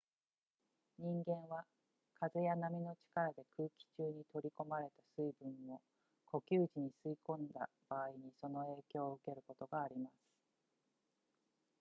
[0.97, 1.63] 人間は
[2.19, 5.79] 風や波の力で空気中に取り込まれた水分を
[6.25, 10.13] 呼吸時に吸い込んだ場合にその影響を受けることがあります